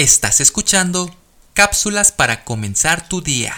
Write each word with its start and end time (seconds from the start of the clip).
Estás 0.00 0.40
escuchando 0.40 1.14
cápsulas 1.52 2.10
para 2.10 2.42
comenzar 2.42 3.06
tu 3.06 3.20
día. 3.20 3.54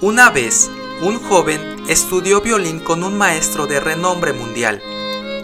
Una 0.00 0.30
vez, 0.30 0.70
un 1.00 1.18
joven 1.18 1.82
estudió 1.88 2.40
violín 2.40 2.78
con 2.78 3.02
un 3.02 3.18
maestro 3.18 3.66
de 3.66 3.80
renombre 3.80 4.32
mundial. 4.32 4.80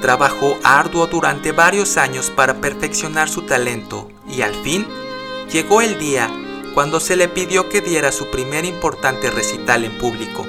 Trabajó 0.00 0.56
arduo 0.62 1.08
durante 1.08 1.50
varios 1.50 1.96
años 1.96 2.30
para 2.30 2.60
perfeccionar 2.60 3.28
su 3.28 3.42
talento 3.42 4.08
y 4.30 4.42
al 4.42 4.54
fin 4.62 4.86
llegó 5.50 5.82
el 5.82 5.98
día 5.98 6.30
cuando 6.78 7.00
se 7.00 7.16
le 7.16 7.26
pidió 7.26 7.68
que 7.68 7.80
diera 7.80 8.12
su 8.12 8.30
primer 8.30 8.64
importante 8.64 9.32
recital 9.32 9.84
en 9.84 9.98
público, 9.98 10.46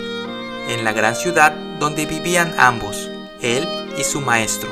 en 0.68 0.84
la 0.84 0.94
gran 0.94 1.16
ciudad 1.16 1.54
donde 1.80 2.06
vivían 2.06 2.54
ambos, 2.60 3.10
él 3.42 3.68
y 3.98 4.04
su 4.04 4.22
maestro. 4.22 4.70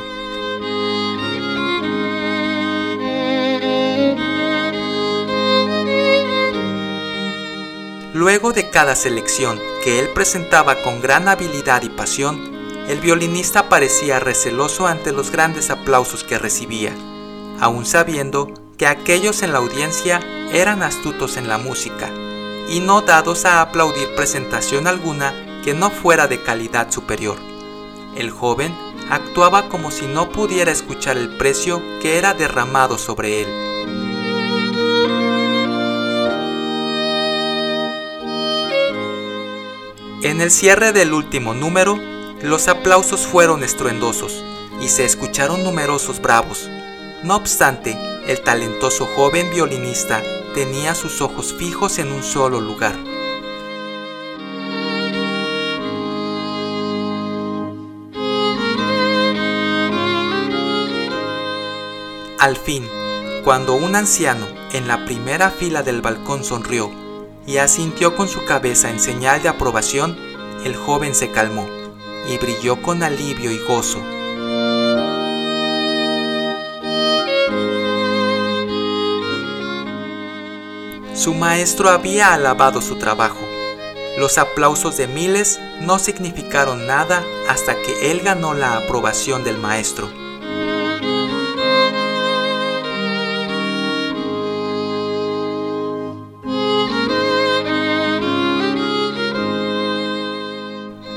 Luego 8.14 8.54
de 8.54 8.70
cada 8.70 8.96
selección 8.96 9.60
que 9.84 9.98
él 9.98 10.10
presentaba 10.14 10.84
con 10.84 11.02
gran 11.02 11.28
habilidad 11.28 11.82
y 11.82 11.90
pasión, 11.90 12.40
el 12.88 13.00
violinista 13.00 13.68
parecía 13.68 14.20
receloso 14.20 14.86
ante 14.86 15.12
los 15.12 15.32
grandes 15.32 15.72
aplausos 15.72 16.24
que 16.24 16.38
recibía, 16.38 16.94
aun 17.60 17.88
sabiendo 17.88 18.54
que 18.78 18.86
aquellos 18.86 19.42
en 19.42 19.52
la 19.52 19.58
audiencia 19.58 20.20
eran 20.54 20.84
astutos 20.84 21.36
en 21.36 21.48
la 21.48 21.58
música 21.58 22.12
y 22.70 22.80
no 22.80 23.02
dados 23.02 23.46
a 23.46 23.62
aplaudir 23.62 24.14
presentación 24.16 24.88
alguna 24.88 25.34
que 25.64 25.74
no 25.74 25.90
fuera 25.90 26.28
de 26.28 26.42
calidad 26.42 26.92
superior. 26.92 27.38
El 28.16 28.30
joven 28.30 28.76
actuaba 29.10 29.70
como 29.70 29.90
si 29.90 30.06
no 30.06 30.30
pudiera 30.30 30.72
escuchar 30.72 31.18
el 31.18 31.38
precio 31.38 31.82
que 32.02 32.18
era 32.18 32.34
derramado 32.34 32.98
sobre 32.98 33.42
él. 33.42 33.48
En 40.24 40.42
el 40.42 40.52
cierre 40.52 40.92
del 40.92 41.14
último 41.14 41.54
número, 41.54 41.98
los 42.42 42.68
aplausos 42.68 43.22
fueron 43.22 43.64
estruendosos 43.64 44.44
y 44.82 44.90
se 44.90 45.06
escucharon 45.06 45.64
numerosos 45.64 46.22
bravos. 46.22 46.70
No 47.24 47.36
obstante, 47.36 47.98
el 48.28 48.42
talentoso 48.42 49.08
joven 49.08 49.50
violinista 49.50 50.22
tenía 50.54 50.94
sus 50.94 51.20
ojos 51.22 51.52
fijos 51.52 51.98
en 51.98 52.12
un 52.12 52.22
solo 52.22 52.62
lugar. 52.62 52.96
Al 62.38 62.56
fin, 62.56 62.88
cuando 63.44 63.74
un 63.74 63.96
anciano 63.96 64.46
en 64.72 64.88
la 64.88 65.04
primera 65.06 65.50
fila 65.50 65.82
del 65.82 66.02
balcón 66.02 66.44
sonrió 66.44 66.92
y 67.48 67.58
asintió 67.58 68.16
con 68.16 68.28
su 68.28 68.46
cabeza 68.46 68.92
en 68.92 69.00
señal 69.00 69.42
de 69.42 69.50
aprobación, 69.50 70.16
el 70.64 70.76
joven 70.76 71.16
se 71.16 71.32
calmó 71.32 71.68
y 72.30 72.38
brilló 72.38 72.80
con 72.84 73.02
alivio 73.02 73.52
y 73.52 73.58
gozo 73.58 74.02
Su 81.28 81.34
maestro 81.34 81.90
había 81.90 82.34
alabado 82.34 82.80
su 82.82 82.96
trabajo. 82.96 83.42
Los 84.18 84.38
aplausos 84.38 84.96
de 84.96 85.10
miles 85.10 85.60
no 85.82 86.00
significaron 86.00 86.88
nada 86.88 87.22
hasta 87.50 87.76
que 87.76 88.12
él 88.12 88.22
ganó 88.22 88.54
la 88.54 88.78
aprobación 88.78 89.44
del 89.44 89.58
maestro. 89.58 90.08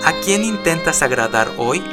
¿A 0.04 0.12
quién 0.24 0.42
intentas 0.42 1.02
agradar 1.02 1.52
hoy? 1.56 1.84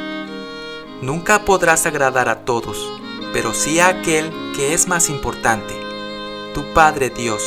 Nunca 1.02 1.44
podrás 1.44 1.86
agradar 1.86 2.28
a 2.28 2.44
todos, 2.44 2.84
pero 3.32 3.54
sí 3.54 3.78
a 3.78 3.86
aquel 3.86 4.32
que 4.56 4.74
es 4.74 4.88
más 4.88 5.08
importante, 5.08 5.72
tu 6.52 6.64
Padre 6.74 7.10
Dios. 7.10 7.44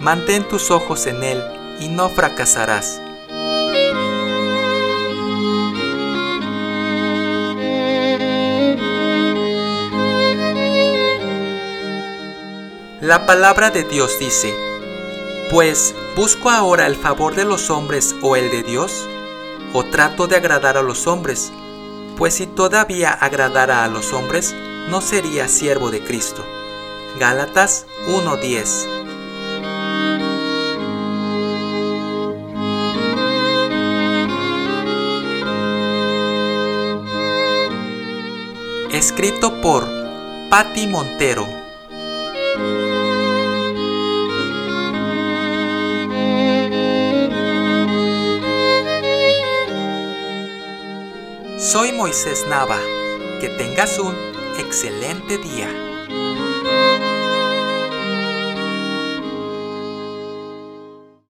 Mantén 0.00 0.48
tus 0.48 0.70
ojos 0.70 1.06
en 1.06 1.22
Él 1.22 1.44
y 1.78 1.88
no 1.88 2.08
fracasarás. 2.08 3.02
La 13.02 13.26
palabra 13.26 13.68
de 13.68 13.84
Dios 13.84 14.18
dice, 14.18 14.54
pues, 15.50 15.94
¿busco 16.16 16.48
ahora 16.48 16.86
el 16.86 16.96
favor 16.96 17.34
de 17.34 17.44
los 17.44 17.68
hombres 17.68 18.16
o 18.22 18.36
el 18.36 18.50
de 18.50 18.62
Dios? 18.62 19.06
¿O 19.74 19.84
trato 19.84 20.26
de 20.26 20.36
agradar 20.36 20.78
a 20.78 20.82
los 20.82 21.06
hombres? 21.06 21.52
Pues 22.16 22.32
si 22.36 22.46
todavía 22.46 23.10
agradara 23.10 23.84
a 23.84 23.88
los 23.88 24.14
hombres, 24.14 24.54
no 24.88 25.02
sería 25.02 25.46
siervo 25.46 25.90
de 25.90 26.00
Cristo. 26.00 26.42
Gálatas 27.18 27.84
1:10 28.08 28.99
escrito 38.92 39.60
por 39.60 39.88
Patti 40.48 40.86
Montero. 40.86 41.46
Soy 51.58 51.92
Moisés 51.92 52.46
Nava. 52.48 52.78
Que 53.40 53.48
tengas 53.48 53.98
un 53.98 54.14
excelente 54.58 55.38
día. 55.38 55.68